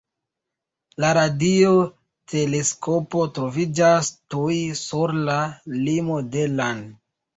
La 1.03 1.11
radioteleskopo 1.17 3.25
troviĝas 3.35 4.09
tuj 4.35 4.57
sur 4.81 5.15
la 5.29 5.37
limo 5.87 6.17
de 6.37 6.49
lan. 6.61 6.83